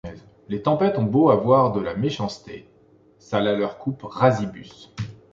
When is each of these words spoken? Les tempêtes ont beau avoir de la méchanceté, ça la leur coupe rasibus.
Les 0.49 0.63
tempêtes 0.63 0.97
ont 0.97 1.03
beau 1.03 1.29
avoir 1.29 1.73
de 1.73 1.79
la 1.79 1.93
méchanceté, 1.93 2.67
ça 3.19 3.39
la 3.39 3.53
leur 3.53 3.77
coupe 3.77 4.01
rasibus. 4.01 4.91